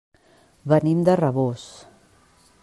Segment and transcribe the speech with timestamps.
[0.73, 1.67] Venim de Rabós.